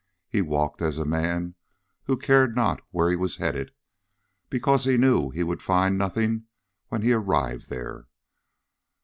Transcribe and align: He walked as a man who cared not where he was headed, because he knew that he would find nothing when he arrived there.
He 0.27 0.41
walked 0.41 0.81
as 0.81 0.97
a 0.97 1.05
man 1.05 1.53
who 2.05 2.17
cared 2.17 2.55
not 2.55 2.81
where 2.89 3.11
he 3.11 3.15
was 3.15 3.35
headed, 3.35 3.71
because 4.49 4.83
he 4.83 4.97
knew 4.97 5.29
that 5.29 5.35
he 5.37 5.43
would 5.43 5.61
find 5.61 5.95
nothing 5.95 6.45
when 6.87 7.03
he 7.03 7.13
arrived 7.13 7.69
there. 7.69 8.07